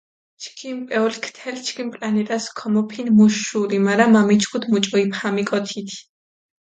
[0.41, 5.89] ჩქიმ პეულქ თელ ჩქიმ პლანეტას ქომოფინჷ მუშ შური, მარა მა მიჩქუდჷ მუჭო იბჰამიკო თით.